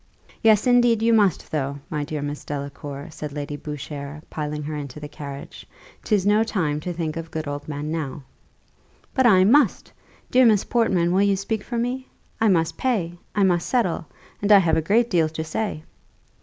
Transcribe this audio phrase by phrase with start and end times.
[0.41, 4.99] "Yes, indeed, you must, though, my dear Miss Delacour," said Lady Boucher, pulling her into
[4.99, 5.67] the carriage:
[6.03, 8.23] "'tis no time to think of good old men now."
[9.13, 9.93] "But I must.
[10.31, 12.07] Dear Miss Portman, will you speak for me?
[12.41, 14.07] I must pay I must settle
[14.41, 15.83] and I have a great deal to say."